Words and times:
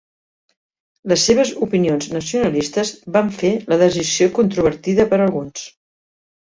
Les 1.13 1.25
seves 1.29 1.51
opinions 1.67 2.09
nacionalistes 2.15 2.95
van 3.21 3.31
fer 3.45 3.55
la 3.71 3.81
decisió 3.87 4.33
controvertida 4.43 5.11
per 5.15 5.25
alguns. 5.25 5.73